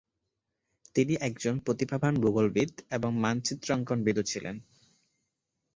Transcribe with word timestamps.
তিনি 0.95 1.13
একজন 1.21 1.55
প্রতিভাবান 1.59 2.13
ভূগোলবিদ 2.21 2.71
এবং 2.91 3.11
মানচিত্রাঙ্কনবিদও 3.17 4.23
ছিলেন। 4.23 4.55